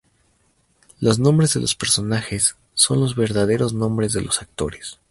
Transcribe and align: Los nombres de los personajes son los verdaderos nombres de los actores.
Los 0.99 1.19
nombres 1.19 1.53
de 1.53 1.59
los 1.61 1.75
personajes 1.75 2.55
son 2.73 3.01
los 3.01 3.15
verdaderos 3.15 3.75
nombres 3.75 4.13
de 4.13 4.21
los 4.23 4.41
actores. 4.41 4.97